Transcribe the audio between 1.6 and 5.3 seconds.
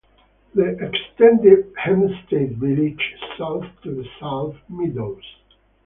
Hempstead village south to the salt meadows.